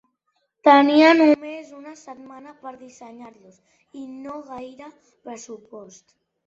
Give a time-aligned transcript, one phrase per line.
[0.67, 3.63] Tenia només una setmana per dissenyar-los
[4.05, 4.93] i no gaire
[5.29, 6.23] pressupost.